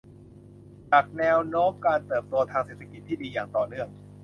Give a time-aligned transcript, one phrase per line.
[0.91, 3.89] จากแนวโน้มการเติบโตทางเศรษฐกิจที่ดีอย่างต่อเนื่อง